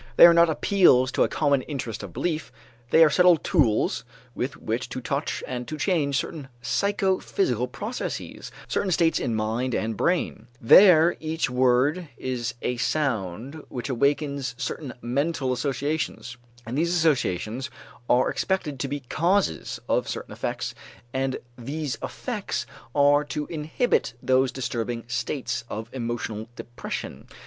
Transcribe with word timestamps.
They 0.17 0.25
are 0.25 0.33
not 0.33 0.49
appeals 0.49 1.11
to 1.11 1.21
a 1.21 1.27
common 1.29 1.61
interest 1.61 2.01
of 2.01 2.11
belief; 2.11 2.51
they 2.89 3.03
are 3.03 3.09
subtle 3.11 3.37
tools 3.37 4.03
with 4.33 4.57
which 4.57 4.89
to 4.89 4.99
touch 4.99 5.43
and 5.45 5.67
to 5.67 5.77
change 5.77 6.17
certain 6.17 6.47
psychophysical 6.59 7.67
processes, 7.67 8.51
certain 8.67 8.89
states 8.89 9.19
in 9.19 9.35
mind 9.35 9.75
and 9.75 9.95
brain; 9.95 10.47
there 10.59 11.17
each 11.19 11.51
word 11.51 12.09
is 12.17 12.55
a 12.63 12.77
sound 12.77 13.63
which 13.69 13.89
awakens 13.89 14.55
certain 14.57 14.91
mental 15.03 15.53
associations, 15.53 16.35
and 16.65 16.75
these 16.75 16.95
associations 16.95 17.69
are 18.09 18.31
expected 18.31 18.79
to 18.79 18.87
be 18.87 19.01
causes 19.01 19.79
of 19.87 20.09
certain 20.09 20.33
effects 20.33 20.73
and 21.13 21.37
these 21.59 21.99
effects 22.01 22.65
are 22.95 23.23
to 23.25 23.45
inhibit 23.51 24.15
those 24.23 24.51
disturbing 24.51 25.03
states 25.07 25.63
of 25.69 25.91
emotional 25.93 26.49
depression. 26.55 27.27